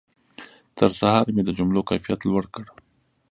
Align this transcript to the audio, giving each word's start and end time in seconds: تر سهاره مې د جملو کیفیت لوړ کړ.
تر 0.77 0.89
سهاره 0.99 1.31
مې 1.35 1.43
د 1.45 1.49
جملو 1.57 1.87
کیفیت 1.89 2.19
لوړ 2.29 2.43
کړ. 2.53 2.65